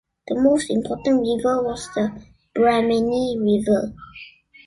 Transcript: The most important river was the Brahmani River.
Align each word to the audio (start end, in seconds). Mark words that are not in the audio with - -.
The 0.27 0.33
most 0.33 0.71
important 0.71 1.19
river 1.19 1.61
was 1.61 1.87
the 1.93 2.09
Brahmani 2.55 3.37
River. 3.39 3.93